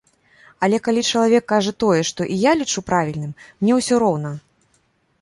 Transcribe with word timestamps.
Але 0.67 0.79
калі 0.87 1.03
чалавек 1.09 1.45
кажа 1.53 1.73
тое, 1.85 2.01
што 2.11 2.21
і 2.33 2.39
я 2.49 2.57
лічу 2.65 2.85
правільным, 2.91 3.39
мне 3.63 3.73
ўсё 3.81 3.95
роўна. 4.07 4.37